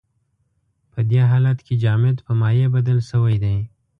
په 0.91 0.99
دې 1.09 1.21
حالت 1.31 1.57
کې 1.65 1.73
جامد 1.83 2.17
په 2.25 2.31
مایع 2.41 2.67
بدل 2.75 2.99
شوی 3.09 3.35
دی. 3.43 3.57